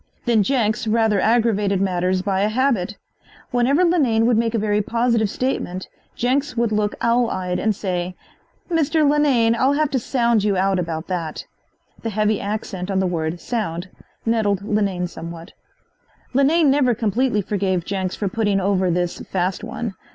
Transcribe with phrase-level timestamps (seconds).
[0.25, 2.97] Then Jenks rather aggravated matters by a habit.
[3.51, 8.15] Whenever Linane would make a very positive statement Jenks would look owl eyed and say:
[8.67, 9.07] "Mr.
[9.07, 11.45] Linane, I'll have to sound you out about that."
[12.01, 13.89] The heavy accent on the word "sound"
[14.25, 15.51] nettled Linane somewhat.
[16.33, 19.93] Linane never completely forgave Jenks for putting over this "fast one."